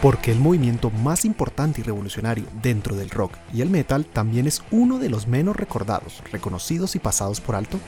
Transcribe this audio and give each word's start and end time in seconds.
porque 0.00 0.32
el 0.32 0.38
movimiento 0.38 0.90
más 0.90 1.24
importante 1.24 1.80
y 1.80 1.84
revolucionario 1.84 2.44
dentro 2.62 2.96
del 2.96 3.10
rock 3.10 3.32
y 3.52 3.62
el 3.62 3.70
metal 3.70 4.06
también 4.06 4.46
es 4.46 4.62
uno 4.70 4.98
de 4.98 5.10
los 5.10 5.26
menos 5.26 5.56
recordados, 5.56 6.22
reconocidos 6.30 6.94
y 6.96 6.98
pasados 6.98 7.40
por 7.40 7.56
alto? 7.56 7.78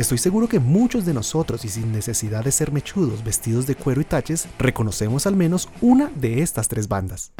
Estoy 0.00 0.16
seguro 0.16 0.48
que 0.48 0.60
muchos 0.60 1.04
de 1.04 1.12
nosotros, 1.12 1.62
y 1.66 1.68
sin 1.68 1.92
necesidad 1.92 2.42
de 2.42 2.52
ser 2.52 2.72
mechudos 2.72 3.22
vestidos 3.22 3.66
de 3.66 3.74
cuero 3.74 4.00
y 4.00 4.04
taches, 4.04 4.48
reconocemos 4.58 5.26
al 5.26 5.36
menos 5.36 5.68
una 5.82 6.10
de 6.16 6.40
estas 6.40 6.68
tres 6.68 6.88
bandas. 6.88 7.34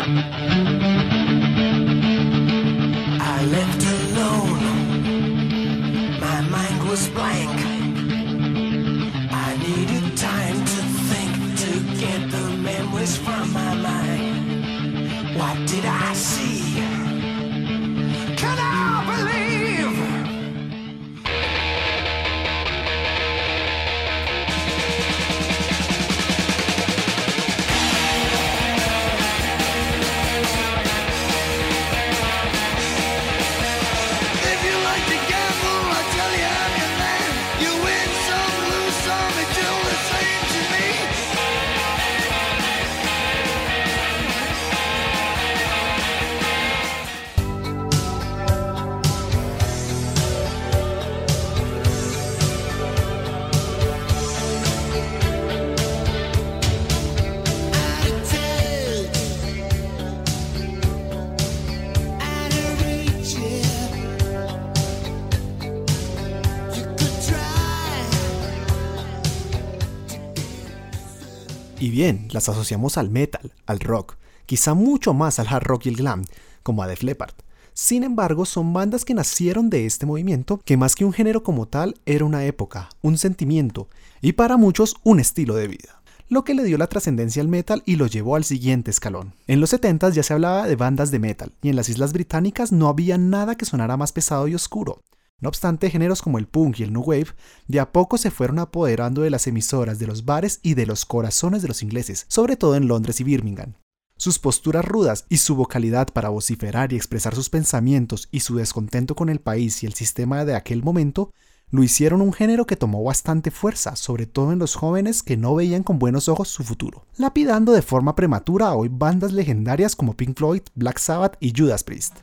Bien, 72.00 72.28
las 72.30 72.48
asociamos 72.48 72.96
al 72.96 73.10
metal, 73.10 73.52
al 73.66 73.78
rock, 73.78 74.16
quizá 74.46 74.72
mucho 74.72 75.12
más 75.12 75.38
al 75.38 75.48
hard 75.48 75.64
rock 75.64 75.84
y 75.84 75.90
el 75.90 75.96
glam, 75.96 76.24
como 76.62 76.82
a 76.82 76.86
Def 76.86 77.02
Leppard. 77.02 77.34
Sin 77.74 78.04
embargo, 78.04 78.46
son 78.46 78.72
bandas 78.72 79.04
que 79.04 79.12
nacieron 79.12 79.68
de 79.68 79.84
este 79.84 80.06
movimiento 80.06 80.62
que 80.64 80.78
más 80.78 80.94
que 80.94 81.04
un 81.04 81.12
género 81.12 81.42
como 81.42 81.68
tal 81.68 82.00
era 82.06 82.24
una 82.24 82.46
época, 82.46 82.88
un 83.02 83.18
sentimiento 83.18 83.86
y 84.22 84.32
para 84.32 84.56
muchos 84.56 84.96
un 85.04 85.20
estilo 85.20 85.54
de 85.56 85.68
vida 85.68 86.00
lo 86.30 86.44
que 86.44 86.54
le 86.54 86.62
dio 86.62 86.78
la 86.78 86.86
trascendencia 86.86 87.42
al 87.42 87.48
metal 87.48 87.82
y 87.84 87.96
lo 87.96 88.06
llevó 88.06 88.36
al 88.36 88.44
siguiente 88.44 88.92
escalón. 88.92 89.34
En 89.48 89.60
los 89.60 89.70
70 89.70 90.10
ya 90.10 90.22
se 90.22 90.32
hablaba 90.32 90.68
de 90.68 90.76
bandas 90.76 91.10
de 91.10 91.18
metal, 91.18 91.52
y 91.60 91.70
en 91.70 91.74
las 91.74 91.88
islas 91.88 92.12
británicas 92.12 92.70
no 92.70 92.86
había 92.86 93.18
nada 93.18 93.56
que 93.56 93.64
sonara 93.64 93.96
más 93.96 94.12
pesado 94.12 94.46
y 94.46 94.54
oscuro. 94.54 95.02
No 95.40 95.48
obstante, 95.48 95.90
géneros 95.90 96.22
como 96.22 96.38
el 96.38 96.46
punk 96.46 96.80
y 96.80 96.82
el 96.82 96.92
new 96.92 97.02
wave 97.02 97.28
de 97.66 97.80
a 97.80 97.92
poco 97.92 98.18
se 98.18 98.30
fueron 98.30 98.58
apoderando 98.58 99.22
de 99.22 99.30
las 99.30 99.46
emisoras, 99.46 99.98
de 99.98 100.06
los 100.06 100.24
bares 100.24 100.60
y 100.62 100.74
de 100.74 100.86
los 100.86 101.04
corazones 101.04 101.62
de 101.62 101.68
los 101.68 101.82
ingleses, 101.82 102.26
sobre 102.28 102.56
todo 102.56 102.74
en 102.74 102.88
Londres 102.88 103.20
y 103.20 103.24
Birmingham. 103.24 103.74
Sus 104.16 104.38
posturas 104.38 104.84
rudas 104.84 105.24
y 105.30 105.38
su 105.38 105.56
vocalidad 105.56 106.08
para 106.08 106.28
vociferar 106.28 106.92
y 106.92 106.96
expresar 106.96 107.34
sus 107.34 107.48
pensamientos 107.48 108.28
y 108.30 108.40
su 108.40 108.56
descontento 108.56 109.14
con 109.14 109.30
el 109.30 109.40
país 109.40 109.82
y 109.82 109.86
el 109.86 109.94
sistema 109.94 110.44
de 110.44 110.54
aquel 110.54 110.82
momento 110.82 111.32
lo 111.70 111.82
hicieron 111.82 112.20
un 112.20 112.32
género 112.32 112.66
que 112.66 112.76
tomó 112.76 113.02
bastante 113.02 113.50
fuerza, 113.50 113.96
sobre 113.96 114.26
todo 114.26 114.52
en 114.52 114.58
los 114.58 114.74
jóvenes 114.74 115.22
que 115.22 115.36
no 115.36 115.54
veían 115.54 115.84
con 115.84 115.98
buenos 115.98 116.28
ojos 116.28 116.48
su 116.48 116.64
futuro, 116.64 117.06
lapidando 117.16 117.72
de 117.72 117.80
forma 117.80 118.14
prematura 118.14 118.66
a 118.66 118.74
hoy 118.74 118.88
bandas 118.90 119.32
legendarias 119.32 119.96
como 119.96 120.16
Pink 120.16 120.36
Floyd, 120.36 120.62
Black 120.74 120.98
Sabbath 120.98 121.36
y 121.40 121.52
Judas 121.56 121.84
Priest. 121.84 122.16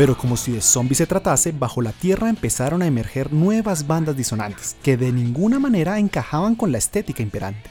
Pero 0.00 0.16
como 0.16 0.38
si 0.38 0.52
de 0.52 0.62
zombies 0.62 0.96
se 0.96 1.06
tratase, 1.06 1.52
bajo 1.52 1.82
la 1.82 1.92
tierra 1.92 2.30
empezaron 2.30 2.80
a 2.80 2.86
emerger 2.86 3.34
nuevas 3.34 3.86
bandas 3.86 4.16
disonantes, 4.16 4.74
que 4.82 4.96
de 4.96 5.12
ninguna 5.12 5.58
manera 5.58 5.98
encajaban 5.98 6.54
con 6.54 6.72
la 6.72 6.78
estética 6.78 7.22
imperante. 7.22 7.68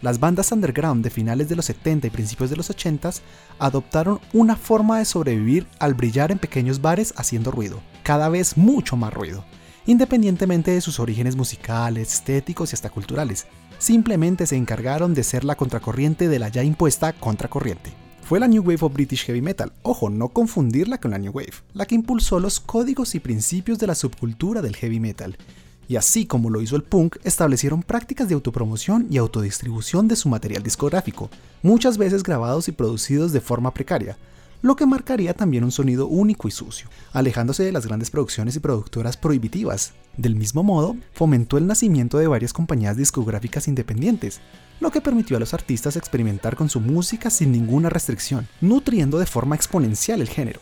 Las 0.00 0.18
bandas 0.18 0.52
underground 0.52 1.04
de 1.04 1.10
finales 1.10 1.50
de 1.50 1.56
los 1.56 1.66
70 1.66 2.06
y 2.06 2.10
principios 2.10 2.48
de 2.48 2.56
los 2.56 2.70
80 2.70 3.10
adoptaron 3.58 4.20
una 4.32 4.56
forma 4.56 4.96
de 4.98 5.04
sobrevivir 5.04 5.66
al 5.78 5.92
brillar 5.92 6.32
en 6.32 6.38
pequeños 6.38 6.80
bares 6.80 7.12
haciendo 7.18 7.50
ruido, 7.50 7.82
cada 8.02 8.30
vez 8.30 8.56
mucho 8.56 8.96
más 8.96 9.12
ruido, 9.12 9.44
independientemente 9.84 10.70
de 10.70 10.80
sus 10.80 10.98
orígenes 10.98 11.36
musicales, 11.36 12.10
estéticos 12.10 12.72
y 12.72 12.76
hasta 12.76 12.88
culturales. 12.88 13.48
Simplemente 13.76 14.46
se 14.46 14.56
encargaron 14.56 15.12
de 15.12 15.24
ser 15.24 15.44
la 15.44 15.56
contracorriente 15.56 16.26
de 16.28 16.38
la 16.38 16.48
ya 16.48 16.62
impuesta 16.62 17.12
contracorriente 17.12 18.05
fue 18.26 18.40
la 18.40 18.48
New 18.48 18.64
Wave 18.64 18.78
of 18.80 18.92
British 18.92 19.24
Heavy 19.24 19.40
Metal. 19.40 19.72
Ojo, 19.82 20.10
no 20.10 20.30
confundirla 20.30 20.98
con 20.98 21.12
la 21.12 21.18
New 21.18 21.30
Wave, 21.30 21.52
la 21.74 21.86
que 21.86 21.94
impulsó 21.94 22.40
los 22.40 22.58
códigos 22.58 23.14
y 23.14 23.20
principios 23.20 23.78
de 23.78 23.86
la 23.86 23.94
subcultura 23.94 24.62
del 24.62 24.74
heavy 24.74 24.98
metal. 24.98 25.38
Y 25.86 25.94
así 25.94 26.26
como 26.26 26.50
lo 26.50 26.60
hizo 26.60 26.74
el 26.74 26.82
punk, 26.82 27.18
establecieron 27.22 27.84
prácticas 27.84 28.26
de 28.26 28.34
autopromoción 28.34 29.06
y 29.10 29.18
autodistribución 29.18 30.08
de 30.08 30.16
su 30.16 30.28
material 30.28 30.64
discográfico, 30.64 31.30
muchas 31.62 31.98
veces 31.98 32.24
grabados 32.24 32.66
y 32.66 32.72
producidos 32.72 33.30
de 33.30 33.40
forma 33.40 33.72
precaria, 33.72 34.18
lo 34.66 34.74
que 34.74 34.84
marcaría 34.84 35.32
también 35.32 35.62
un 35.62 35.70
sonido 35.70 36.08
único 36.08 36.48
y 36.48 36.50
sucio, 36.50 36.88
alejándose 37.12 37.62
de 37.62 37.70
las 37.70 37.86
grandes 37.86 38.10
producciones 38.10 38.56
y 38.56 38.58
productoras 38.58 39.16
prohibitivas. 39.16 39.92
Del 40.16 40.34
mismo 40.34 40.64
modo, 40.64 40.96
fomentó 41.12 41.56
el 41.56 41.68
nacimiento 41.68 42.18
de 42.18 42.26
varias 42.26 42.52
compañías 42.52 42.96
discográficas 42.96 43.68
independientes, 43.68 44.40
lo 44.80 44.90
que 44.90 45.00
permitió 45.00 45.36
a 45.36 45.40
los 45.40 45.54
artistas 45.54 45.96
experimentar 45.96 46.56
con 46.56 46.68
su 46.68 46.80
música 46.80 47.30
sin 47.30 47.52
ninguna 47.52 47.90
restricción, 47.90 48.48
nutriendo 48.60 49.20
de 49.20 49.26
forma 49.26 49.54
exponencial 49.54 50.20
el 50.20 50.28
género, 50.28 50.58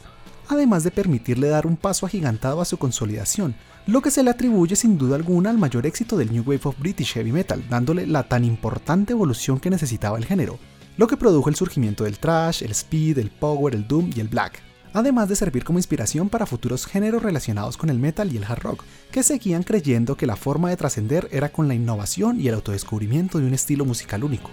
además 0.48 0.84
de 0.84 0.90
permitirle 0.90 1.48
dar 1.48 1.66
un 1.66 1.78
paso 1.78 2.04
agigantado 2.04 2.60
a 2.60 2.66
su 2.66 2.76
consolidación, 2.76 3.54
lo 3.86 4.02
que 4.02 4.10
se 4.10 4.22
le 4.22 4.30
atribuye 4.30 4.76
sin 4.76 4.98
duda 4.98 5.16
alguna 5.16 5.48
al 5.48 5.56
mayor 5.56 5.86
éxito 5.86 6.18
del 6.18 6.30
New 6.30 6.42
Wave 6.42 6.60
of 6.64 6.78
British 6.78 7.14
Heavy 7.14 7.32
Metal, 7.32 7.64
dándole 7.70 8.06
la 8.06 8.28
tan 8.28 8.44
importante 8.44 9.14
evolución 9.14 9.60
que 9.60 9.70
necesitaba 9.70 10.18
el 10.18 10.26
género, 10.26 10.58
lo 10.96 11.06
que 11.08 11.16
produjo 11.16 11.48
el 11.48 11.56
surgimiento 11.56 12.04
del 12.04 12.18
thrash, 12.18 12.62
el 12.62 12.70
speed, 12.70 13.18
el 13.18 13.30
power, 13.30 13.74
el 13.74 13.86
doom 13.86 14.10
y 14.14 14.20
el 14.20 14.28
black, 14.28 14.62
además 14.92 15.28
de 15.28 15.36
servir 15.36 15.64
como 15.64 15.78
inspiración 15.78 16.28
para 16.28 16.46
futuros 16.46 16.86
géneros 16.86 17.22
relacionados 17.22 17.76
con 17.76 17.90
el 17.90 17.98
metal 17.98 18.32
y 18.32 18.36
el 18.36 18.44
hard 18.44 18.62
rock, 18.62 18.84
que 19.10 19.24
seguían 19.24 19.64
creyendo 19.64 20.16
que 20.16 20.26
la 20.26 20.36
forma 20.36 20.70
de 20.70 20.76
trascender 20.76 21.28
era 21.32 21.48
con 21.48 21.66
la 21.66 21.74
innovación 21.74 22.40
y 22.40 22.46
el 22.46 22.54
autodescubrimiento 22.54 23.38
de 23.38 23.46
un 23.46 23.54
estilo 23.54 23.84
musical 23.84 24.24
único. 24.24 24.50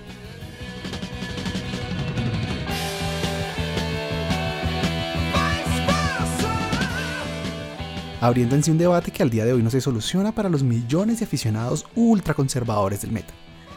abriendo 8.24 8.54
en 8.56 8.62
sí 8.62 8.70
un 8.70 8.78
debate 8.78 9.10
que 9.10 9.24
al 9.24 9.32
día 9.32 9.46
de 9.46 9.54
hoy 9.54 9.64
no 9.64 9.72
se 9.72 9.82
soluciona 9.82 10.32
para 10.32 10.48
los 10.48 10.62
millones 10.62 11.18
de 11.18 11.26
aficionados 11.26 11.88
ultraconservadores 11.96 13.02
del 13.02 13.12
metal 13.12 13.34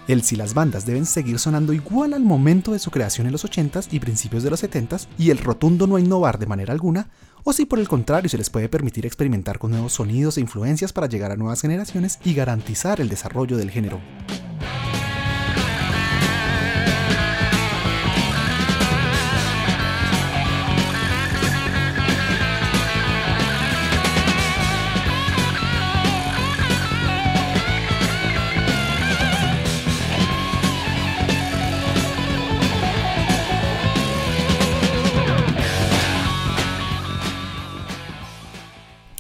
el 0.09 0.23
si 0.23 0.37
las 0.37 0.55
bandas 0.55 0.87
deben 0.87 1.07
seguir 1.07 1.39
sonando 1.39 1.73
igual 1.73 2.13
al 2.13 2.23
momento 2.23 2.73
de 2.73 2.79
su 2.79 2.91
creación 2.91 3.27
en 3.27 3.33
los 3.33 3.45
80s 3.45 3.89
y 3.91 4.01
principios 4.01 4.43
de 4.43 4.51
los 4.51 4.63
70s 4.63 5.07
y 5.19 5.31
el 5.31 5.39
rotundo 5.39 5.87
no 5.87 5.99
innovar 5.99 6.39
de 6.39 6.47
manera 6.47 6.73
alguna, 6.73 7.09
o 7.43 7.53
si 7.53 7.67
por 7.67 7.79
el 7.79 7.89
contrario 7.89 8.29
se 8.29 8.39
les 8.39 8.51
puede 8.51 8.69
permitir 8.69 9.07
experimentar 9.07 9.59
con 9.59 9.71
nuevos 9.71 9.95
sonidos 9.95 10.39
e 10.39 10.41
influencias 10.41 10.93
para 10.93 11.09
llegar 11.09 11.31
a 11.33 11.37
nuevas 11.37 11.61
generaciones 11.61 12.19
y 12.25 12.35
garantizar 12.35 13.01
el 13.01 13.09
desarrollo 13.09 13.57
del 13.57 13.71
género. 13.71 14.01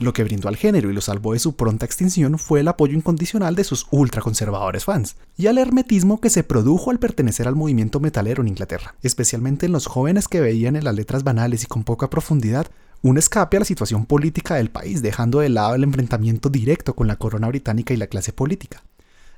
Lo 0.04 0.12
que 0.12 0.22
brindó 0.22 0.48
al 0.48 0.58
género 0.58 0.90
y 0.90 0.92
lo 0.92 1.00
salvó 1.00 1.32
de 1.32 1.38
su 1.38 1.56
pronta 1.56 1.86
extinción 1.86 2.38
fue 2.38 2.60
el 2.60 2.68
apoyo 2.68 2.92
incondicional 2.92 3.54
de 3.54 3.64
sus 3.64 3.86
ultraconservadores 3.90 4.84
fans, 4.84 5.16
y 5.34 5.46
al 5.46 5.56
hermetismo 5.56 6.20
que 6.20 6.28
se 6.28 6.44
produjo 6.44 6.90
al 6.90 6.98
pertenecer 6.98 7.48
al 7.48 7.56
movimiento 7.56 8.00
metalero 8.00 8.42
en 8.42 8.48
Inglaterra, 8.48 8.96
especialmente 9.02 9.64
en 9.64 9.72
los 9.72 9.86
jóvenes 9.86 10.28
que 10.28 10.42
veían 10.42 10.76
en 10.76 10.84
las 10.84 10.94
letras 10.94 11.24
banales 11.24 11.64
y 11.64 11.66
con 11.68 11.84
poca 11.84 12.10
profundidad 12.10 12.66
un 13.00 13.16
escape 13.16 13.56
a 13.56 13.60
la 13.60 13.64
situación 13.64 14.04
política 14.04 14.56
del 14.56 14.68
país, 14.68 15.00
dejando 15.00 15.40
de 15.40 15.48
lado 15.48 15.74
el 15.74 15.84
enfrentamiento 15.84 16.50
directo 16.50 16.94
con 16.94 17.06
la 17.06 17.16
corona 17.16 17.48
británica 17.48 17.94
y 17.94 17.96
la 17.96 18.06
clase 18.06 18.34
política, 18.34 18.82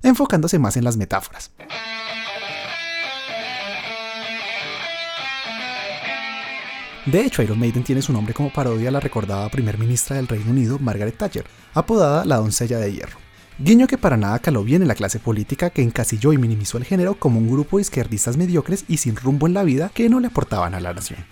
enfocándose 0.03 0.59
más 0.59 0.77
en 0.77 0.83
las 0.83 0.97
metáforas. 0.97 1.53
De 7.07 7.21
hecho, 7.21 7.41
Iron 7.41 7.61
Maiden 7.61 7.85
tiene 7.85 8.03
su 8.03 8.13
nombre 8.13 8.35
como 8.35 8.53
parodia 8.53 8.89
a 8.89 8.93
la 8.93 8.99
recordada 8.99 9.49
primer 9.49 9.79
ministra 9.79 10.17
del 10.17 10.27
Reino 10.27 10.51
Unido, 10.51 10.81
Margaret 10.81 11.17
Thatcher, 11.17 11.47
apodada 11.73 12.25
la 12.25 12.37
doncella 12.37 12.79
de 12.79 12.93
hierro. 12.93 13.19
Guiño 13.59 13.87
que 13.87 13.97
para 13.97 14.17
nada 14.17 14.41
caló 14.41 14.65
bien 14.65 14.83
en 14.83 14.89
la 14.89 14.97
clase 14.97 15.21
política 15.21 15.71
que 15.71 15.83
encasilló 15.83 16.33
y 16.33 16.39
minimizó 16.39 16.79
el 16.79 16.85
género 16.85 17.15
como 17.15 17.39
un 17.39 17.49
grupo 17.49 17.77
de 17.77 17.83
izquierdistas 17.83 18.37
mediocres 18.37 18.85
y 18.89 18.97
sin 18.97 19.15
rumbo 19.15 19.47
en 19.47 19.55
la 19.55 19.63
vida 19.63 19.93
que 19.95 20.09
no 20.09 20.19
le 20.19 20.27
aportaban 20.27 20.75
a 20.75 20.81
la 20.81 20.95
nación. 20.95 21.25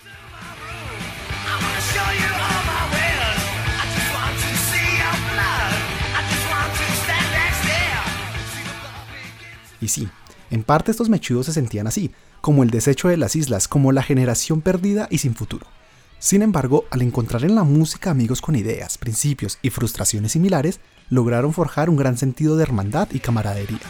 Y 9.81 9.89
sí, 9.89 10.09
en 10.55 10.63
parte 10.63 10.93
estos 10.93 11.09
mechudos 11.09 11.47
se 11.47 11.53
sentían 11.53 11.87
así, 11.89 12.13
como 12.41 12.63
el 12.63 12.71
desecho 12.71 13.09
de 13.09 13.17
las 13.17 13.35
islas, 13.35 13.67
como 13.67 13.91
la 13.91 14.03
generación 14.03 14.61
perdida 14.61 15.09
y 15.11 15.19
sin 15.19 15.35
futuro. 15.35 15.67
Sin 16.21 16.43
embargo, 16.43 16.85
al 16.91 17.03
encontrar 17.03 17.45
en 17.45 17.57
la 17.57 17.65
música 17.65 18.11
amigos 18.11 18.41
con 18.41 18.55
ideas, 18.55 18.97
principios 18.97 19.59
y 19.63 19.71
frustraciones 19.71 20.33
similares, 20.33 20.81
lograron 21.11 21.53
forjar 21.53 21.91
un 21.91 21.97
gran 21.97 22.17
sentido 22.17 22.57
de 22.57 22.63
hermandad 22.63 23.09
y 23.13 23.19
camaradería. 23.19 23.81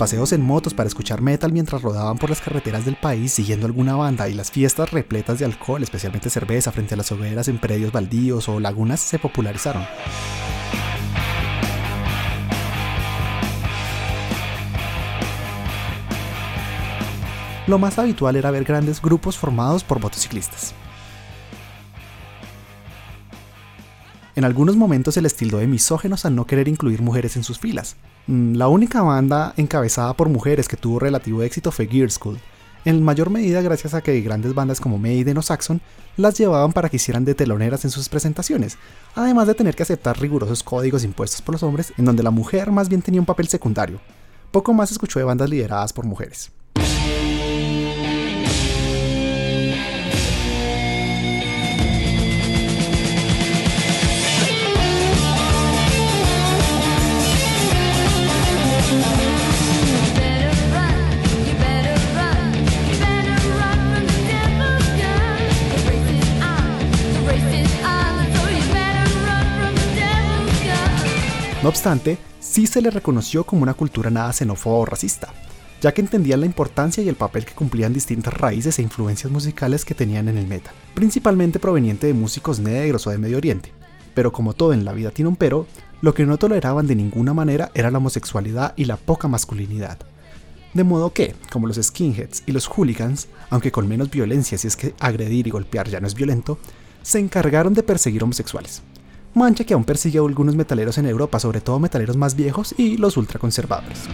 Paseos 0.00 0.32
en 0.32 0.40
motos 0.40 0.72
para 0.72 0.86
escuchar 0.86 1.20
metal 1.20 1.52
mientras 1.52 1.82
rodaban 1.82 2.16
por 2.16 2.30
las 2.30 2.40
carreteras 2.40 2.86
del 2.86 2.96
país 2.96 3.34
siguiendo 3.34 3.66
alguna 3.66 3.96
banda 3.96 4.30
y 4.30 4.32
las 4.32 4.50
fiestas 4.50 4.90
repletas 4.92 5.38
de 5.38 5.44
alcohol, 5.44 5.82
especialmente 5.82 6.30
cerveza 6.30 6.72
frente 6.72 6.94
a 6.94 6.96
las 6.96 7.12
hogueras 7.12 7.48
en 7.48 7.58
predios 7.58 7.92
baldíos 7.92 8.48
o 8.48 8.60
lagunas, 8.60 8.98
se 8.98 9.18
popularizaron. 9.18 9.84
Lo 17.66 17.78
más 17.78 17.98
habitual 17.98 18.36
era 18.36 18.50
ver 18.50 18.64
grandes 18.64 19.02
grupos 19.02 19.36
formados 19.36 19.84
por 19.84 20.00
motociclistas. 20.00 20.74
En 24.36 24.44
algunos 24.44 24.76
momentos 24.76 25.14
se 25.14 25.22
les 25.22 25.34
tildó 25.34 25.58
de 25.58 25.66
misógenos 25.66 26.24
al 26.24 26.34
no 26.34 26.46
querer 26.46 26.68
incluir 26.68 27.02
mujeres 27.02 27.36
en 27.36 27.44
sus 27.44 27.58
filas. 27.58 27.96
Mm, 28.26 28.54
la 28.54 28.68
única 28.68 29.02
banda 29.02 29.54
encabezada 29.56 30.14
por 30.14 30.28
mujeres 30.28 30.68
que 30.68 30.76
tuvo 30.76 30.98
relativo 30.98 31.42
éxito 31.42 31.72
fue 31.72 31.86
Gear 31.86 32.10
School, 32.10 32.38
en 32.84 33.02
mayor 33.02 33.28
medida 33.28 33.60
gracias 33.60 33.92
a 33.92 34.00
que 34.00 34.18
grandes 34.22 34.54
bandas 34.54 34.80
como 34.80 34.96
Maiden 34.96 35.36
o 35.36 35.42
Saxon 35.42 35.82
las 36.16 36.38
llevaban 36.38 36.72
para 36.72 36.88
que 36.88 36.96
hicieran 36.96 37.26
de 37.26 37.34
teloneras 37.34 37.84
en 37.84 37.90
sus 37.90 38.08
presentaciones, 38.08 38.78
además 39.14 39.46
de 39.46 39.54
tener 39.54 39.76
que 39.76 39.82
aceptar 39.82 40.18
rigurosos 40.18 40.62
códigos 40.62 41.04
impuestos 41.04 41.42
por 41.42 41.54
los 41.54 41.62
hombres, 41.62 41.92
en 41.98 42.06
donde 42.06 42.22
la 42.22 42.30
mujer 42.30 42.70
más 42.70 42.88
bien 42.88 43.02
tenía 43.02 43.20
un 43.20 43.26
papel 43.26 43.48
secundario. 43.48 44.00
Poco 44.50 44.72
más 44.72 44.90
escuchó 44.90 45.18
de 45.18 45.26
bandas 45.26 45.50
lideradas 45.50 45.92
por 45.92 46.06
mujeres. 46.06 46.50
No 71.62 71.68
obstante, 71.68 72.16
sí 72.40 72.66
se 72.66 72.80
le 72.80 72.90
reconoció 72.90 73.44
como 73.44 73.64
una 73.64 73.74
cultura 73.74 74.08
nada 74.08 74.32
xenófoba 74.32 74.78
o 74.78 74.86
racista, 74.86 75.28
ya 75.82 75.92
que 75.92 76.00
entendían 76.00 76.40
la 76.40 76.46
importancia 76.46 77.02
y 77.02 77.08
el 77.10 77.16
papel 77.16 77.44
que 77.44 77.52
cumplían 77.52 77.92
distintas 77.92 78.32
raíces 78.32 78.78
e 78.78 78.82
influencias 78.82 79.30
musicales 79.30 79.84
que 79.84 79.94
tenían 79.94 80.28
en 80.28 80.38
el 80.38 80.46
metal, 80.46 80.72
principalmente 80.94 81.58
proveniente 81.58 82.06
de 82.06 82.14
músicos 82.14 82.60
negros 82.60 83.06
o 83.06 83.10
de 83.10 83.18
Medio 83.18 83.36
Oriente. 83.36 83.74
Pero 84.14 84.32
como 84.32 84.54
todo 84.54 84.72
en 84.72 84.86
la 84.86 84.94
vida 84.94 85.10
tiene 85.10 85.28
un 85.28 85.36
pero, 85.36 85.66
lo 86.00 86.14
que 86.14 86.24
no 86.24 86.38
toleraban 86.38 86.86
de 86.86 86.96
ninguna 86.96 87.34
manera 87.34 87.70
era 87.74 87.90
la 87.90 87.98
homosexualidad 87.98 88.72
y 88.76 88.86
la 88.86 88.96
poca 88.96 89.28
masculinidad. 89.28 89.98
De 90.72 90.84
modo 90.84 91.12
que, 91.12 91.34
como 91.52 91.66
los 91.66 91.76
skinheads 91.76 92.42
y 92.46 92.52
los 92.52 92.68
hooligans, 92.68 93.28
aunque 93.50 93.70
con 93.70 93.86
menos 93.86 94.10
violencia 94.10 94.56
si 94.56 94.66
es 94.66 94.76
que 94.76 94.94
agredir 94.98 95.46
y 95.46 95.50
golpear 95.50 95.90
ya 95.90 96.00
no 96.00 96.06
es 96.06 96.14
violento, 96.14 96.58
se 97.02 97.18
encargaron 97.18 97.74
de 97.74 97.82
perseguir 97.82 98.24
homosexuales, 98.24 98.82
mancha 99.34 99.64
que 99.64 99.74
aún 99.74 99.84
persigue 99.84 100.18
a 100.18 100.22
algunos 100.22 100.56
metaleros 100.56 100.98
en 100.98 101.06
Europa, 101.06 101.38
sobre 101.38 101.60
todo 101.60 101.78
metaleros 101.78 102.16
más 102.16 102.34
viejos 102.34 102.74
y 102.76 102.96
los 102.96 103.16
ultraconservadores. 103.16 104.08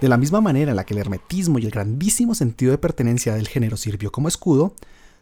De 0.00 0.10
la 0.10 0.18
misma 0.18 0.42
manera 0.42 0.70
en 0.72 0.76
la 0.76 0.84
que 0.84 0.92
el 0.92 1.00
hermetismo 1.00 1.58
y 1.58 1.64
el 1.64 1.70
grandísimo 1.70 2.34
sentido 2.34 2.70
de 2.70 2.78
pertenencia 2.78 3.34
del 3.34 3.48
género 3.48 3.78
sirvió 3.78 4.12
como 4.12 4.28
escudo, 4.28 4.74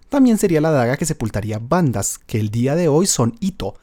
también 0.09 0.37
sería 0.37 0.61
la 0.61 0.73
daga 0.73 0.97
que 0.97 1.07
sepultaría 1.07 1.61
bandas 1.61 2.19
que 2.19 2.41
el 2.41 2.51
día 2.51 2.75
de 2.75 2.89
hoy 2.89 3.07
son 3.07 3.37
hito, 3.41 3.77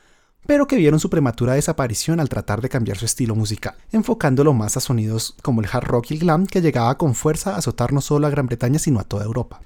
pero 0.45 0.67
que 0.67 0.75
vieron 0.75 0.99
su 0.99 1.09
prematura 1.09 1.53
desaparición 1.53 2.19
al 2.19 2.29
tratar 2.29 2.61
de 2.61 2.69
cambiar 2.69 2.97
su 2.97 3.05
estilo 3.05 3.35
musical, 3.35 3.75
enfocándolo 3.91 4.53
más 4.53 4.77
a 4.77 4.79
sonidos 4.79 5.35
como 5.41 5.61
el 5.61 5.67
hard 5.71 5.85
rock 5.85 6.11
y 6.11 6.13
el 6.15 6.19
glam 6.21 6.47
que 6.47 6.61
llegaba 6.61 6.97
con 6.97 7.15
fuerza 7.15 7.55
a 7.55 7.57
azotar 7.57 7.93
no 7.93 8.01
solo 8.01 8.27
a 8.27 8.29
Gran 8.29 8.47
Bretaña 8.47 8.79
sino 8.79 8.99
a 8.99 9.03
toda 9.03 9.25
Europa. 9.25 9.61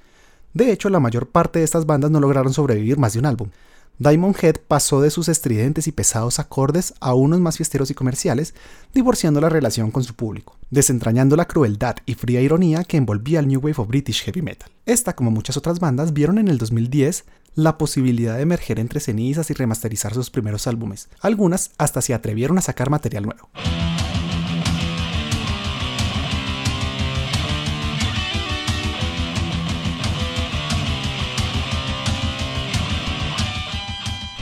De 0.52 0.72
hecho, 0.72 0.88
la 0.88 1.00
mayor 1.00 1.28
parte 1.28 1.58
de 1.58 1.64
estas 1.64 1.84
bandas 1.84 2.10
no 2.10 2.20
lograron 2.20 2.52
sobrevivir 2.52 2.98
más 2.98 3.12
de 3.12 3.18
un 3.18 3.26
álbum. 3.26 3.50
Diamond 3.98 4.36
Head 4.42 4.56
pasó 4.68 5.00
de 5.00 5.10
sus 5.10 5.28
estridentes 5.28 5.86
y 5.86 5.92
pesados 5.92 6.38
acordes 6.38 6.92
a 7.00 7.14
unos 7.14 7.40
más 7.40 7.56
fiesteros 7.56 7.90
y 7.90 7.94
comerciales, 7.94 8.54
divorciando 8.92 9.40
la 9.40 9.48
relación 9.48 9.90
con 9.90 10.04
su 10.04 10.14
público, 10.14 10.58
desentrañando 10.70 11.34
la 11.34 11.46
crueldad 11.46 11.96
y 12.04 12.12
fría 12.14 12.42
ironía 12.42 12.84
que 12.84 12.98
envolvía 12.98 13.38
al 13.38 13.48
New 13.48 13.60
Wave 13.60 13.76
of 13.78 13.88
British 13.88 14.22
Heavy 14.24 14.42
Metal. 14.42 14.70
Esta, 14.84 15.14
como 15.14 15.30
muchas 15.30 15.56
otras 15.56 15.80
bandas, 15.80 16.12
vieron 16.12 16.36
en 16.36 16.48
el 16.48 16.58
2010 16.58 17.24
la 17.54 17.78
posibilidad 17.78 18.36
de 18.36 18.42
emerger 18.42 18.78
entre 18.78 19.00
cenizas 19.00 19.50
y 19.50 19.54
remasterizar 19.54 20.12
sus 20.12 20.28
primeros 20.28 20.66
álbumes. 20.66 21.08
Algunas 21.20 21.70
hasta 21.78 22.02
se 22.02 22.12
atrevieron 22.12 22.58
a 22.58 22.62
sacar 22.62 22.90
material 22.90 23.24
nuevo. 23.24 23.48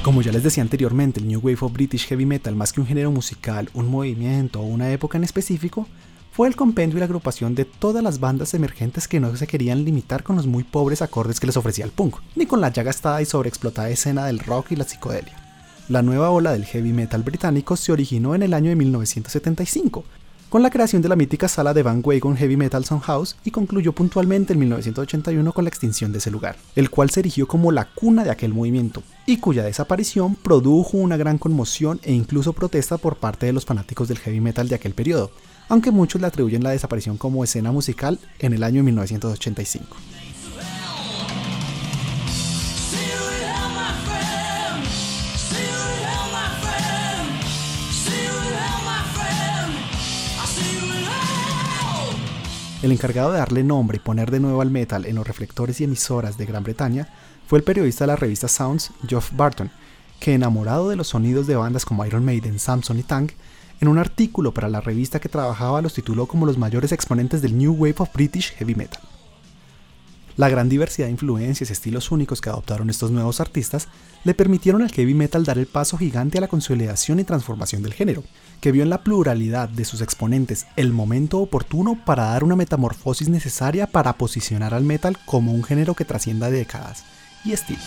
Como 0.04 0.20
ya 0.20 0.32
les 0.32 0.42
decía 0.42 0.62
anteriormente, 0.62 1.18
el 1.18 1.26
New 1.26 1.40
Wave 1.40 1.56
of 1.62 1.72
British 1.72 2.06
Heavy 2.08 2.26
Metal, 2.26 2.54
más 2.54 2.74
que 2.74 2.80
un 2.82 2.86
género 2.86 3.10
musical, 3.10 3.70
un 3.72 3.90
movimiento 3.90 4.60
o 4.60 4.64
una 4.66 4.90
época 4.90 5.16
en 5.16 5.24
específico, 5.24 5.88
fue 6.30 6.46
el 6.46 6.56
compendio 6.56 6.98
y 6.98 7.00
la 7.00 7.06
agrupación 7.06 7.54
de 7.54 7.64
todas 7.64 8.04
las 8.04 8.20
bandas 8.20 8.52
emergentes 8.52 9.08
que 9.08 9.18
no 9.18 9.34
se 9.34 9.46
querían 9.46 9.82
limitar 9.82 10.22
con 10.22 10.36
los 10.36 10.46
muy 10.46 10.62
pobres 10.62 11.00
acordes 11.00 11.40
que 11.40 11.46
les 11.46 11.56
ofrecía 11.56 11.86
el 11.86 11.90
punk, 11.90 12.16
ni 12.36 12.44
con 12.44 12.60
la 12.60 12.70
ya 12.70 12.82
gastada 12.82 13.22
y 13.22 13.24
sobreexplotada 13.24 13.88
escena 13.88 14.26
del 14.26 14.40
rock 14.40 14.72
y 14.72 14.76
la 14.76 14.84
psicodelia. 14.84 15.32
La 15.88 16.02
nueva 16.02 16.28
ola 16.28 16.52
del 16.52 16.66
heavy 16.66 16.92
metal 16.92 17.22
británico 17.22 17.74
se 17.74 17.90
originó 17.90 18.34
en 18.34 18.42
el 18.42 18.52
año 18.52 18.68
de 18.68 18.76
1975, 18.76 20.04
con 20.54 20.62
la 20.62 20.70
creación 20.70 21.02
de 21.02 21.08
la 21.08 21.16
mítica 21.16 21.48
sala 21.48 21.74
de 21.74 21.82
Van 21.82 22.00
Wagon 22.04 22.36
Heavy 22.36 22.56
Metal 22.56 22.84
Soundhouse 22.84 23.34
y 23.44 23.50
concluyó 23.50 23.92
puntualmente 23.92 24.52
en 24.52 24.60
1981 24.60 25.52
con 25.52 25.64
la 25.64 25.68
extinción 25.68 26.12
de 26.12 26.18
ese 26.18 26.30
lugar, 26.30 26.54
el 26.76 26.90
cual 26.90 27.10
se 27.10 27.18
erigió 27.18 27.48
como 27.48 27.72
la 27.72 27.86
cuna 27.86 28.22
de 28.22 28.30
aquel 28.30 28.54
movimiento, 28.54 29.02
y 29.26 29.38
cuya 29.38 29.64
desaparición 29.64 30.36
produjo 30.36 30.96
una 30.96 31.16
gran 31.16 31.38
conmoción 31.38 31.98
e 32.04 32.12
incluso 32.12 32.52
protesta 32.52 32.98
por 32.98 33.16
parte 33.16 33.46
de 33.46 33.52
los 33.52 33.64
fanáticos 33.64 34.06
del 34.06 34.20
heavy 34.20 34.40
metal 34.40 34.68
de 34.68 34.76
aquel 34.76 34.94
periodo, 34.94 35.32
aunque 35.68 35.90
muchos 35.90 36.20
le 36.20 36.28
atribuyen 36.28 36.62
la 36.62 36.70
desaparición 36.70 37.16
como 37.16 37.42
escena 37.42 37.72
musical 37.72 38.20
en 38.38 38.52
el 38.52 38.62
año 38.62 38.84
1985. 38.84 39.96
El 52.84 52.92
encargado 52.92 53.32
de 53.32 53.38
darle 53.38 53.64
nombre 53.64 53.96
y 53.96 54.00
poner 54.00 54.30
de 54.30 54.40
nuevo 54.40 54.60
al 54.60 54.70
metal 54.70 55.06
en 55.06 55.14
los 55.14 55.26
reflectores 55.26 55.80
y 55.80 55.84
emisoras 55.84 56.36
de 56.36 56.44
Gran 56.44 56.64
Bretaña 56.64 57.08
fue 57.46 57.58
el 57.58 57.64
periodista 57.64 58.04
de 58.04 58.08
la 58.08 58.16
revista 58.16 58.46
Sounds, 58.46 58.90
Geoff 59.08 59.32
Barton, 59.32 59.70
que 60.20 60.34
enamorado 60.34 60.90
de 60.90 60.96
los 60.96 61.08
sonidos 61.08 61.46
de 61.46 61.56
bandas 61.56 61.86
como 61.86 62.04
Iron 62.04 62.26
Maiden, 62.26 62.58
Samson 62.58 62.98
y 62.98 63.02
Tank, 63.02 63.32
en 63.80 63.88
un 63.88 63.96
artículo 63.96 64.52
para 64.52 64.68
la 64.68 64.82
revista 64.82 65.18
que 65.18 65.30
trabajaba 65.30 65.80
los 65.80 65.94
tituló 65.94 66.26
como 66.26 66.44
los 66.44 66.58
mayores 66.58 66.92
exponentes 66.92 67.40
del 67.40 67.56
New 67.56 67.72
Wave 67.72 67.94
of 68.00 68.12
British 68.12 68.52
Heavy 68.56 68.74
Metal. 68.74 69.00
La 70.36 70.48
gran 70.48 70.68
diversidad 70.68 71.06
de 71.06 71.12
influencias 71.12 71.70
y 71.70 71.72
estilos 71.72 72.10
únicos 72.10 72.40
que 72.40 72.50
adoptaron 72.50 72.90
estos 72.90 73.12
nuevos 73.12 73.40
artistas 73.40 73.86
le 74.24 74.34
permitieron 74.34 74.82
al 74.82 74.90
heavy 74.90 75.14
metal 75.14 75.44
dar 75.44 75.58
el 75.58 75.66
paso 75.66 75.96
gigante 75.96 76.38
a 76.38 76.40
la 76.40 76.48
consolidación 76.48 77.20
y 77.20 77.24
transformación 77.24 77.82
del 77.82 77.94
género, 77.94 78.24
que 78.60 78.72
vio 78.72 78.82
en 78.82 78.90
la 78.90 79.04
pluralidad 79.04 79.68
de 79.68 79.84
sus 79.84 80.00
exponentes 80.00 80.66
el 80.74 80.92
momento 80.92 81.38
oportuno 81.38 81.98
para 82.04 82.24
dar 82.24 82.42
una 82.42 82.56
metamorfosis 82.56 83.28
necesaria 83.28 83.86
para 83.86 84.14
posicionar 84.14 84.74
al 84.74 84.82
metal 84.82 85.16
como 85.24 85.52
un 85.52 85.62
género 85.62 85.94
que 85.94 86.04
trascienda 86.04 86.50
décadas 86.50 87.04
y 87.44 87.52
estilos. 87.52 87.84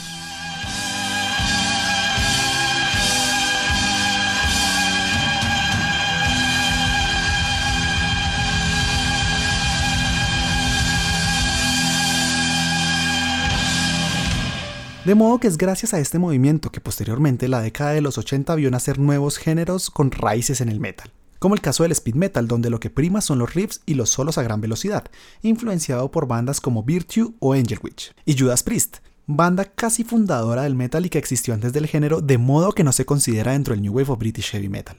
De 15.08 15.16
modo 15.16 15.40
que 15.40 15.48
es 15.48 15.58
gracias 15.58 15.94
a 15.94 16.02
este 16.02 16.20
movimiento 16.20 16.70
que 16.70 16.82
posteriormente 16.82 17.48
la 17.48 17.62
década 17.62 17.92
de 17.92 18.02
los 18.02 18.18
80 18.18 18.54
vio 18.56 18.70
nacer 18.70 19.00
nuevos 19.00 19.38
géneros 19.38 19.90
con 19.90 20.12
raíces 20.12 20.60
en 20.60 20.68
el 20.68 20.82
metal, 20.82 21.14
como 21.40 21.56
el 21.56 21.62
caso 21.62 21.84
del 21.84 21.94
speed 21.94 22.16
metal 22.16 22.50
donde 22.50 22.70
lo 22.70 22.82
que 22.82 22.90
prima 22.90 23.22
son 23.22 23.40
los 23.40 23.54
riffs 23.54 23.80
y 23.86 23.94
los 23.94 24.10
solos 24.10 24.38
a 24.38 24.44
gran 24.44 24.60
velocidad, 24.60 25.06
influenciado 25.44 26.12
por 26.12 26.28
bandas 26.28 26.60
como 26.60 26.84
Virtue 26.84 27.34
o 27.40 27.54
Angel 27.54 27.80
Witch, 27.82 28.12
y 28.26 28.38
Judas 28.38 28.64
Priest, 28.64 28.98
banda 29.28 29.64
casi 29.64 30.04
fundadora 30.04 30.64
del 30.64 30.76
metal 30.76 31.06
y 31.06 31.10
que 31.10 31.20
existió 31.20 31.54
antes 31.54 31.72
del 31.72 31.88
género 31.88 32.20
de 32.20 32.38
modo 32.38 32.74
que 32.74 32.84
no 32.84 32.92
se 32.92 33.06
considera 33.06 33.54
dentro 33.54 33.76
del 33.76 33.84
New 33.84 33.94
Wave 33.94 34.12
of 34.12 34.20
British 34.20 34.52
Heavy 34.52 34.68
Metal. 34.68 34.98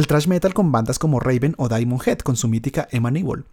El 0.00 0.06
thrash 0.06 0.26
metal 0.26 0.54
con 0.54 0.72
bandas 0.72 0.98
como 0.98 1.20
Raven 1.20 1.54
o 1.58 1.68
Diamond 1.68 2.02
Head 2.06 2.18
con 2.20 2.34
su 2.34 2.48
mítica 2.48 2.88
Emma 2.90 3.10
Newell. 3.10 3.44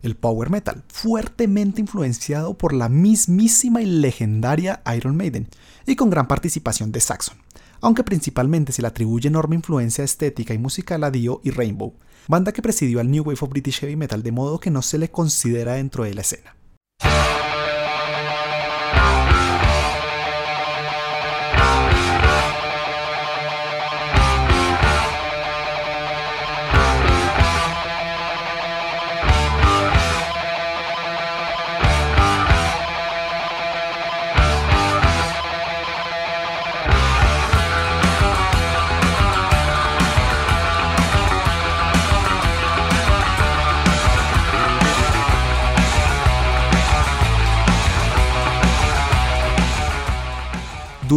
El 0.00 0.16
power 0.16 0.48
metal, 0.48 0.84
fuertemente 0.86 1.80
influenciado 1.80 2.56
por 2.56 2.72
la 2.72 2.88
mismísima 2.88 3.82
y 3.82 3.86
legendaria 3.86 4.80
Iron 4.96 5.16
Maiden, 5.16 5.48
y 5.86 5.96
con 5.96 6.08
gran 6.08 6.28
participación 6.28 6.92
de 6.92 7.00
Saxon, 7.00 7.36
aunque 7.80 8.04
principalmente 8.04 8.70
se 8.70 8.80
le 8.80 8.86
atribuye 8.86 9.26
enorme 9.26 9.56
influencia 9.56 10.04
estética 10.04 10.54
y 10.54 10.58
musical 10.58 11.02
a 11.02 11.10
Dio 11.10 11.40
y 11.42 11.50
Rainbow, 11.50 11.94
banda 12.28 12.52
que 12.52 12.62
presidió 12.62 13.00
al 13.00 13.10
New 13.10 13.24
Wave 13.24 13.38
of 13.40 13.50
British 13.50 13.80
Heavy 13.80 13.96
Metal 13.96 14.22
de 14.22 14.30
modo 14.30 14.60
que 14.60 14.70
no 14.70 14.82
se 14.82 14.98
le 14.98 15.10
considera 15.10 15.74
dentro 15.74 16.04
de 16.04 16.14
la 16.14 16.20
escena. 16.20 16.54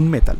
Metal, 0.10 0.38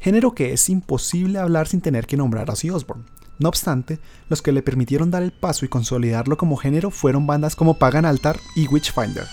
género 0.00 0.34
que 0.34 0.52
es 0.52 0.68
imposible 0.68 1.38
hablar 1.38 1.68
sin 1.68 1.80
tener 1.80 2.06
que 2.06 2.16
nombrar 2.16 2.50
a 2.50 2.54
Ozzy 2.54 2.70
Osbourne. 2.70 3.04
No 3.38 3.48
obstante, 3.48 3.98
los 4.28 4.42
que 4.42 4.52
le 4.52 4.62
permitieron 4.62 5.10
dar 5.10 5.22
el 5.22 5.32
paso 5.32 5.64
y 5.64 5.68
consolidarlo 5.68 6.36
como 6.36 6.56
género 6.56 6.90
fueron 6.90 7.26
bandas 7.26 7.56
como 7.56 7.78
Pagan 7.78 8.04
Altar 8.04 8.38
y 8.54 8.68
Witchfinder. 8.68 9.26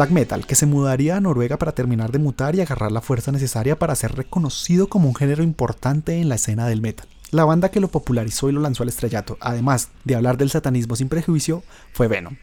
Black 0.00 0.12
metal, 0.12 0.46
que 0.46 0.54
se 0.54 0.64
mudaría 0.64 1.18
a 1.18 1.20
Noruega 1.20 1.58
para 1.58 1.72
terminar 1.72 2.10
de 2.10 2.18
mutar 2.18 2.54
y 2.54 2.62
agarrar 2.62 2.90
la 2.90 3.02
fuerza 3.02 3.32
necesaria 3.32 3.78
para 3.78 3.94
ser 3.94 4.16
reconocido 4.16 4.88
como 4.88 5.10
un 5.10 5.14
género 5.14 5.42
importante 5.42 6.18
en 6.18 6.30
la 6.30 6.36
escena 6.36 6.66
del 6.66 6.80
metal. 6.80 7.06
La 7.32 7.44
banda 7.44 7.70
que 7.70 7.80
lo 7.80 7.88
popularizó 7.88 8.48
y 8.48 8.52
lo 8.52 8.62
lanzó 8.62 8.82
al 8.82 8.88
estrellato, 8.88 9.36
además 9.42 9.90
de 10.04 10.14
hablar 10.14 10.38
del 10.38 10.48
satanismo 10.48 10.96
sin 10.96 11.10
prejuicio, 11.10 11.62
fue 11.92 12.08
Venom, 12.08 12.36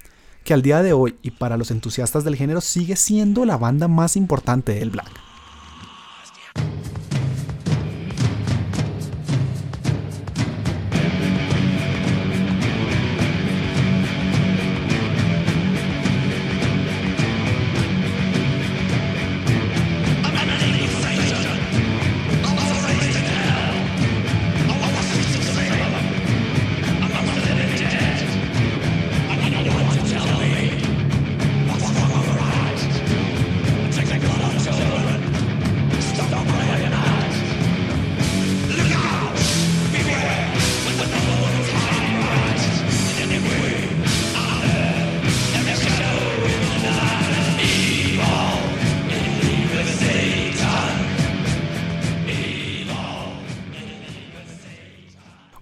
que 0.44 0.54
al 0.54 0.62
día 0.62 0.84
de 0.84 0.94
hoy 0.94 1.16
y 1.24 1.32
para 1.32 1.58
los 1.58 1.72
entusiastas 1.72 2.24
del 2.24 2.36
género 2.36 2.62
sigue 2.62 2.96
siendo 2.96 3.44
la 3.44 3.58
banda 3.58 3.88
más 3.88 4.18
importante 4.18 4.76
del 4.76 4.92
black. 4.92 5.10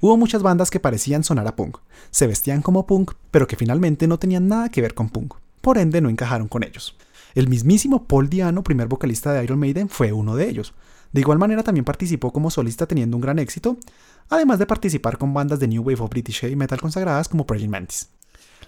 Hubo 0.05 0.17
muchas 0.17 0.43
bandas 0.43 0.69
que 0.69 0.79
parecían 0.79 1.23
sonar 1.23 1.47
a 1.47 1.55
punk, 1.55 1.79
se 2.11 2.27
vestían 2.27 2.61
como 2.61 2.85
punk, 2.85 3.13
pero 3.31 3.47
que 3.47 3.55
finalmente 3.55 4.05
no 4.05 4.19
tenían 4.19 4.47
nada 4.47 4.69
que 4.69 4.79
ver 4.79 4.93
con 4.93 5.09
punk, 5.09 5.33
por 5.61 5.79
ende 5.79 5.99
no 5.99 6.09
encajaron 6.09 6.47
con 6.47 6.61
ellos. 6.61 6.95
El 7.33 7.49
mismísimo 7.49 8.05
Paul 8.05 8.29
Diano, 8.29 8.61
primer 8.61 8.87
vocalista 8.87 9.33
de 9.33 9.43
Iron 9.43 9.57
Maiden, 9.57 9.89
fue 9.89 10.11
uno 10.11 10.35
de 10.35 10.47
ellos. 10.47 10.75
De 11.11 11.21
igual 11.21 11.39
manera 11.39 11.63
también 11.63 11.85
participó 11.85 12.31
como 12.31 12.51
solista 12.51 12.85
teniendo 12.85 13.17
un 13.17 13.21
gran 13.21 13.39
éxito, 13.39 13.77
además 14.29 14.59
de 14.59 14.67
participar 14.67 15.17
con 15.17 15.33
bandas 15.33 15.59
de 15.59 15.69
New 15.69 15.81
Wave 15.81 16.01
of 16.01 16.11
British 16.11 16.41
Heavy 16.41 16.55
Metal 16.55 16.79
consagradas 16.79 17.27
como 17.27 17.47
Praying 17.47 17.71
Mantis. 17.71 18.09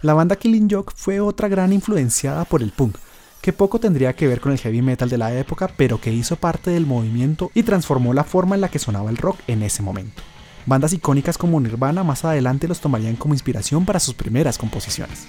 La 0.01 0.15
banda 0.15 0.37
Killing 0.37 0.67
Joke 0.71 0.93
fue 0.95 1.19
otra 1.19 1.49
gran 1.49 1.71
influenciada 1.71 2.45
por 2.45 2.63
el 2.63 2.71
punk, 2.71 2.97
que 3.41 3.53
poco 3.53 3.79
tendría 3.79 4.15
que 4.15 4.25
ver 4.25 4.39
con 4.39 4.53
el 4.53 4.57
heavy 4.57 4.81
metal 4.81 5.07
de 5.07 5.19
la 5.19 5.37
época, 5.37 5.69
pero 5.77 6.01
que 6.01 6.11
hizo 6.11 6.37
parte 6.37 6.71
del 6.71 6.87
movimiento 6.87 7.51
y 7.53 7.61
transformó 7.61 8.15
la 8.15 8.23
forma 8.23 8.55
en 8.55 8.61
la 8.61 8.69
que 8.69 8.79
sonaba 8.79 9.11
el 9.11 9.17
rock 9.17 9.37
en 9.45 9.61
ese 9.61 9.83
momento. 9.83 10.23
Bandas 10.67 10.91
icónicas 10.91 11.37
como 11.37 11.61
Nirvana 11.61 12.03
más 12.03 12.25
adelante 12.25 12.67
los 12.67 12.81
tomarían 12.81 13.15
como 13.15 13.33
inspiración 13.33 13.85
para 13.85 14.01
sus 14.01 14.13
primeras 14.13 14.57
composiciones. 14.57 15.25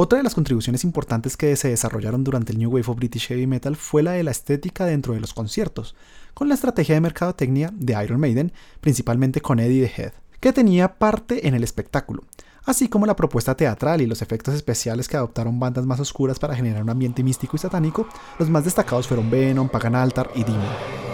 Otra 0.00 0.18
de 0.18 0.22
las 0.22 0.36
contribuciones 0.36 0.84
importantes 0.84 1.36
que 1.36 1.56
se 1.56 1.70
desarrollaron 1.70 2.22
durante 2.22 2.52
el 2.52 2.58
New 2.60 2.70
Wave 2.70 2.84
of 2.86 2.98
British 2.98 3.26
Heavy 3.26 3.48
Metal 3.48 3.74
fue 3.74 4.04
la 4.04 4.12
de 4.12 4.22
la 4.22 4.30
estética 4.30 4.84
dentro 4.84 5.12
de 5.12 5.18
los 5.18 5.34
conciertos, 5.34 5.96
con 6.34 6.48
la 6.48 6.54
estrategia 6.54 6.94
de 6.94 7.00
mercadotecnia 7.00 7.72
de 7.74 8.00
Iron 8.04 8.20
Maiden, 8.20 8.52
principalmente 8.80 9.40
con 9.40 9.58
Eddie 9.58 9.88
the 9.88 10.00
Head, 10.00 10.12
que 10.38 10.52
tenía 10.52 10.98
parte 11.00 11.48
en 11.48 11.54
el 11.56 11.64
espectáculo, 11.64 12.22
así 12.64 12.86
como 12.86 13.06
la 13.06 13.16
propuesta 13.16 13.56
teatral 13.56 14.00
y 14.00 14.06
los 14.06 14.22
efectos 14.22 14.54
especiales 14.54 15.08
que 15.08 15.16
adoptaron 15.16 15.58
bandas 15.58 15.84
más 15.84 15.98
oscuras 15.98 16.38
para 16.38 16.54
generar 16.54 16.84
un 16.84 16.90
ambiente 16.90 17.24
místico 17.24 17.56
y 17.56 17.58
satánico, 17.58 18.06
los 18.38 18.48
más 18.48 18.64
destacados 18.64 19.08
fueron 19.08 19.28
Venom, 19.28 19.68
Pagan 19.68 19.96
Altar 19.96 20.30
y 20.36 20.44
Demon. 20.44 21.07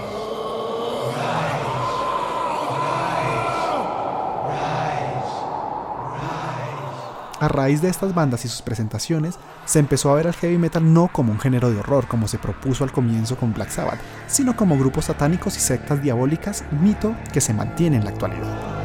A 7.40 7.48
raíz 7.48 7.82
de 7.82 7.88
estas 7.88 8.14
bandas 8.14 8.44
y 8.44 8.48
sus 8.48 8.62
presentaciones, 8.62 9.38
se 9.64 9.80
empezó 9.80 10.10
a 10.10 10.14
ver 10.14 10.28
al 10.28 10.34
heavy 10.34 10.56
metal 10.56 10.92
no 10.92 11.08
como 11.08 11.32
un 11.32 11.40
género 11.40 11.70
de 11.70 11.78
horror 11.78 12.06
como 12.06 12.28
se 12.28 12.38
propuso 12.38 12.84
al 12.84 12.92
comienzo 12.92 13.36
con 13.36 13.52
Black 13.52 13.70
Sabbath, 13.70 13.98
sino 14.28 14.56
como 14.56 14.78
grupos 14.78 15.06
satánicos 15.06 15.56
y 15.56 15.60
sectas 15.60 16.00
diabólicas, 16.00 16.64
mito 16.70 17.14
que 17.32 17.40
se 17.40 17.52
mantiene 17.52 17.96
en 17.96 18.04
la 18.04 18.10
actualidad. 18.10 18.83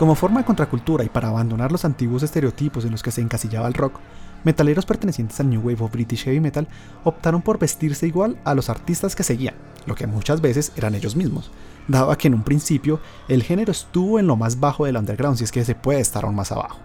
Como 0.00 0.14
forma 0.14 0.40
de 0.40 0.46
contracultura 0.46 1.04
y 1.04 1.10
para 1.10 1.28
abandonar 1.28 1.70
los 1.70 1.84
antiguos 1.84 2.22
estereotipos 2.22 2.86
en 2.86 2.90
los 2.90 3.02
que 3.02 3.10
se 3.10 3.20
encasillaba 3.20 3.68
el 3.68 3.74
rock, 3.74 4.00
metaleros 4.44 4.86
pertenecientes 4.86 5.38
al 5.40 5.50
New 5.50 5.60
Wave 5.60 5.84
of 5.84 5.92
British 5.92 6.24
Heavy 6.24 6.40
Metal 6.40 6.66
optaron 7.04 7.42
por 7.42 7.58
vestirse 7.58 8.06
igual 8.06 8.38
a 8.44 8.54
los 8.54 8.70
artistas 8.70 9.14
que 9.14 9.24
seguían, 9.24 9.56
lo 9.84 9.94
que 9.94 10.06
muchas 10.06 10.40
veces 10.40 10.72
eran 10.74 10.94
ellos 10.94 11.16
mismos, 11.16 11.50
dado 11.86 12.16
que 12.16 12.28
en 12.28 12.34
un 12.34 12.44
principio 12.44 12.98
el 13.28 13.42
género 13.42 13.72
estuvo 13.72 14.18
en 14.18 14.26
lo 14.26 14.36
más 14.36 14.58
bajo 14.58 14.86
del 14.86 14.96
underground, 14.96 15.36
si 15.36 15.44
es 15.44 15.52
que 15.52 15.66
se 15.66 15.74
puede 15.74 16.00
estar 16.00 16.24
aún 16.24 16.34
más 16.34 16.50
abajo. 16.50 16.78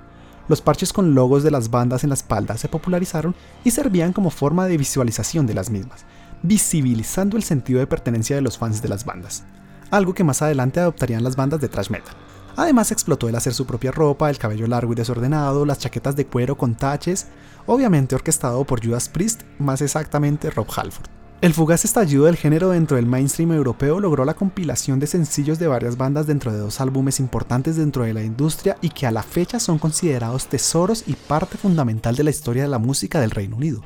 Los 0.50 0.60
parches 0.60 0.92
con 0.92 1.16
logos 1.16 1.42
de 1.42 1.52
las 1.52 1.70
bandas 1.70 2.04
en 2.04 2.10
la 2.10 2.16
espalda 2.16 2.58
se 2.58 2.68
popularizaron 2.68 3.34
y 3.64 3.72
servían 3.72 4.12
como 4.12 4.30
forma 4.30 4.68
de 4.68 4.78
visualización 4.78 5.48
de 5.48 5.54
las 5.54 5.70
mismas, 5.70 6.04
visibilizando 6.44 7.38
el 7.38 7.44
sentido 7.44 7.80
de 7.80 7.88
pertenencia 7.88 8.36
de 8.36 8.42
los 8.42 8.58
fans 8.58 8.82
de 8.82 8.90
las 8.90 9.06
bandas, 9.06 9.46
algo 9.90 10.14
que 10.14 10.26
más 10.26 10.42
adelante 10.42 10.82
adoptarían 10.82 11.24
las 11.24 11.38
bandas 11.38 11.62
de 11.62 11.70
thrash 11.70 11.90
metal. 11.90 12.14
Además 12.56 12.92
explotó 12.92 13.28
el 13.28 13.36
hacer 13.36 13.54
su 13.54 13.66
propia 13.66 13.92
ropa, 13.92 14.30
el 14.30 14.38
cabello 14.38 14.68
largo 14.68 14.94
y 14.94 14.96
desordenado, 14.96 15.66
las 15.66 15.80
chaquetas 15.80 16.16
de 16.16 16.26
cuero 16.26 16.58
con 16.58 16.76
taches, 16.76 17.28
obviamente 17.66 18.16
orquestado 18.16 18.64
por 18.64 18.86
Judas 18.86 19.10
Priest, 19.10 19.42
más 19.60 19.82
exactamente 19.82 20.50
Rob 20.50 20.68
Halford. 20.76 21.10
El 21.42 21.54
fugaz 21.54 21.84
estallido 21.84 22.26
del 22.26 22.38
género 22.38 22.70
dentro 22.70 22.96
del 22.96 23.06
mainstream 23.06 23.52
europeo 23.52 24.00
logró 24.00 24.24
la 24.24 24.34
compilación 24.34 25.00
de 25.00 25.08
sencillos 25.08 25.60
de 25.60 25.68
varias 25.68 25.98
bandas 25.98 26.28
dentro 26.28 26.52
de 26.52 26.58
dos 26.58 26.80
álbumes 26.80 27.20
importantes 27.20 27.76
dentro 27.76 28.04
de 28.04 28.14
la 28.14 28.24
industria 28.24 28.78
y 28.82 28.90
que 28.90 29.06
a 29.06 29.12
la 29.12 29.22
fecha 29.22 29.60
son 29.60 29.78
considerados 29.78 30.48
tesoros 30.48 31.04
y 31.06 31.14
parte 31.14 31.58
fundamental 31.58 32.16
de 32.16 32.24
la 32.24 32.30
historia 32.30 32.64
de 32.64 32.70
la 32.70 32.80
música 32.80 33.20
del 33.20 33.32
Reino 33.32 33.58
Unido. 33.58 33.84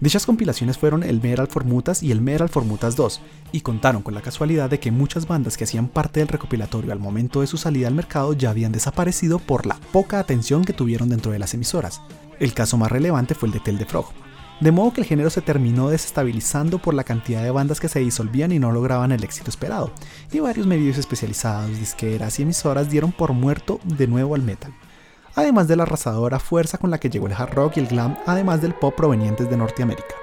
Dichas 0.00 0.24
compilaciones 0.24 0.78
fueron 0.78 1.02
el 1.02 1.20
Metal 1.20 1.46
Formutas 1.46 2.02
y 2.02 2.10
el 2.10 2.22
Metal 2.22 2.48
Formutas 2.48 2.96
2, 2.96 3.20
y 3.52 3.60
contaron 3.60 4.00
con 4.00 4.14
la 4.14 4.22
casualidad 4.22 4.70
de 4.70 4.80
que 4.80 4.90
muchas 4.90 5.26
bandas 5.26 5.58
que 5.58 5.64
hacían 5.64 5.88
parte 5.88 6.20
del 6.20 6.28
recopilatorio 6.28 6.90
al 6.92 6.98
momento 6.98 7.42
de 7.42 7.46
su 7.46 7.58
salida 7.58 7.86
al 7.86 7.94
mercado 7.94 8.32
ya 8.32 8.48
habían 8.48 8.72
desaparecido 8.72 9.38
por 9.38 9.66
la 9.66 9.78
poca 9.92 10.18
atención 10.18 10.64
que 10.64 10.72
tuvieron 10.72 11.10
dentro 11.10 11.32
de 11.32 11.38
las 11.38 11.52
emisoras. 11.52 12.00
El 12.38 12.54
caso 12.54 12.78
más 12.78 12.90
relevante 12.90 13.34
fue 13.34 13.48
el 13.48 13.52
de 13.52 13.60
Tel 13.60 13.76
de 13.76 13.84
Frog. 13.84 14.06
De 14.62 14.72
modo 14.72 14.94
que 14.94 15.02
el 15.02 15.06
género 15.06 15.28
se 15.28 15.42
terminó 15.42 15.90
desestabilizando 15.90 16.78
por 16.78 16.94
la 16.94 17.04
cantidad 17.04 17.42
de 17.42 17.50
bandas 17.50 17.78
que 17.78 17.88
se 17.88 18.00
disolvían 18.00 18.52
y 18.52 18.58
no 18.58 18.72
lograban 18.72 19.12
el 19.12 19.22
éxito 19.22 19.50
esperado, 19.50 19.92
y 20.32 20.40
varios 20.40 20.66
medios 20.66 20.96
especializados, 20.96 21.78
disqueras 21.78 22.38
y 22.38 22.44
emisoras 22.44 22.88
dieron 22.88 23.12
por 23.12 23.34
muerto 23.34 23.80
de 23.84 24.06
nuevo 24.06 24.34
al 24.34 24.42
metal 24.42 24.72
además 25.34 25.68
de 25.68 25.76
la 25.76 25.82
arrasadora 25.84 26.38
fuerza 26.38 26.78
con 26.78 26.90
la 26.90 26.98
que 26.98 27.10
llegó 27.10 27.26
el 27.26 27.34
hard 27.34 27.54
rock 27.54 27.76
y 27.76 27.80
el 27.80 27.86
glam, 27.86 28.16
además 28.26 28.62
del 28.62 28.74
pop 28.74 28.94
provenientes 28.94 29.48
de 29.48 29.56
Norteamérica. 29.56 30.14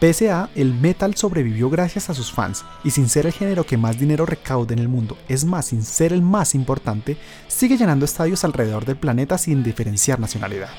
Pese 0.00 0.30
a, 0.30 0.48
el 0.54 0.74
metal 0.74 1.16
sobrevivió 1.16 1.68
gracias 1.70 2.08
a 2.08 2.14
sus 2.14 2.30
fans, 2.30 2.64
y 2.84 2.90
sin 2.90 3.08
ser 3.08 3.26
el 3.26 3.32
género 3.32 3.64
que 3.64 3.76
más 3.76 3.98
dinero 3.98 4.26
recaude 4.26 4.72
en 4.72 4.78
el 4.78 4.88
mundo, 4.88 5.18
es 5.28 5.44
más, 5.44 5.66
sin 5.66 5.82
ser 5.82 6.12
el 6.12 6.22
más 6.22 6.54
importante, 6.54 7.16
sigue 7.48 7.76
llenando 7.76 8.04
estadios 8.04 8.44
alrededor 8.44 8.84
del 8.84 8.96
planeta 8.96 9.36
sin 9.38 9.64
diferenciar 9.64 10.20
nacionalidad. 10.20 10.70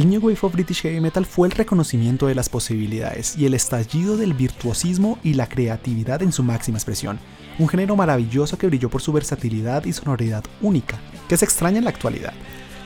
El 0.00 0.08
New 0.08 0.22
Wave 0.22 0.38
of 0.40 0.54
British 0.54 0.80
Heavy 0.80 0.98
Metal 0.98 1.26
fue 1.26 1.46
el 1.46 1.52
reconocimiento 1.52 2.26
de 2.26 2.34
las 2.34 2.48
posibilidades 2.48 3.36
y 3.36 3.44
el 3.44 3.52
estallido 3.52 4.16
del 4.16 4.32
virtuosismo 4.32 5.18
y 5.22 5.34
la 5.34 5.46
creatividad 5.46 6.22
en 6.22 6.32
su 6.32 6.42
máxima 6.42 6.78
expresión, 6.78 7.18
un 7.58 7.68
género 7.68 7.96
maravilloso 7.96 8.56
que 8.56 8.66
brilló 8.66 8.88
por 8.88 9.02
su 9.02 9.12
versatilidad 9.12 9.84
y 9.84 9.92
sonoridad 9.92 10.42
única, 10.62 10.98
que 11.28 11.36
se 11.36 11.44
extraña 11.44 11.76
en 11.76 11.84
la 11.84 11.90
actualidad. 11.90 12.32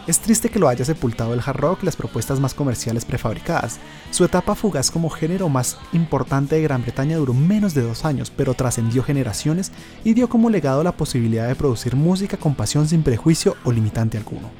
Es 0.08 0.18
triste 0.18 0.48
que 0.48 0.58
lo 0.58 0.66
haya 0.66 0.84
sepultado 0.84 1.34
el 1.34 1.40
hard 1.46 1.56
rock 1.56 1.78
y 1.82 1.86
las 1.86 1.94
propuestas 1.94 2.40
más 2.40 2.52
comerciales 2.52 3.04
prefabricadas. 3.04 3.78
Su 4.10 4.24
etapa 4.24 4.56
fugaz 4.56 4.90
como 4.90 5.08
género 5.08 5.48
más 5.48 5.78
importante 5.92 6.56
de 6.56 6.62
Gran 6.62 6.82
Bretaña 6.82 7.18
duró 7.18 7.32
menos 7.32 7.74
de 7.74 7.82
dos 7.82 8.04
años, 8.04 8.32
pero 8.36 8.54
trascendió 8.54 9.04
generaciones 9.04 9.70
y 10.02 10.14
dio 10.14 10.28
como 10.28 10.50
legado 10.50 10.82
la 10.82 10.96
posibilidad 10.96 11.46
de 11.46 11.54
producir 11.54 11.94
música 11.94 12.38
con 12.38 12.56
pasión 12.56 12.88
sin 12.88 13.04
prejuicio 13.04 13.54
o 13.62 13.70
limitante 13.70 14.18
alguno. 14.18 14.50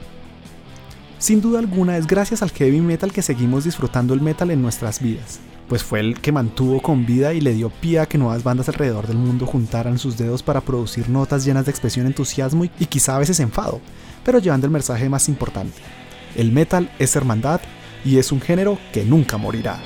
Sin 1.25 1.41
duda 1.41 1.59
alguna 1.59 1.97
es 1.97 2.07
gracias 2.07 2.43
al 2.43 2.51
heavy 2.51 2.83
metal 2.83 3.11
que 3.11 3.23
seguimos 3.23 3.65
disfrutando 3.65 4.13
el 4.13 4.21
metal 4.21 4.51
en 4.51 4.61
nuestras 4.61 5.01
vidas, 5.01 5.41
pues 5.71 5.83
fue 5.83 6.01
el 6.01 6.21
que 6.21 6.33
mantuvo 6.33 6.83
con 6.83 7.07
vida 7.07 7.33
y 7.33 7.41
le 7.41 7.55
dio 7.55 7.71
pie 7.71 8.01
a 8.01 8.05
que 8.05 8.19
nuevas 8.19 8.45
bandas 8.45 8.69
alrededor 8.69 9.07
del 9.07 9.17
mundo 9.17 9.47
juntaran 9.47 9.99
sus 9.99 10.19
dedos 10.19 10.43
para 10.43 10.61
producir 10.61 11.09
notas 11.09 11.47
llenas 11.47 11.65
de 11.65 11.71
expresión, 11.71 12.05
entusiasmo 12.05 12.67
y 12.67 12.69
quizá 12.69 13.17
a 13.17 13.21
veces 13.21 13.41
enfado, 13.41 13.81
pero 14.23 14.39
llevando 14.39 14.67
el 14.67 14.73
mensaje 14.75 15.09
más 15.09 15.31
importante. 15.31 15.81
El 16.37 16.53
metal 16.53 16.91
es 16.99 17.17
hermandad 17.17 17.63
y 18.05 18.19
es 18.19 18.31
un 18.31 18.43
género 18.43 18.77
que 18.93 19.07
nunca 19.07 19.39
morirá. 19.39 19.81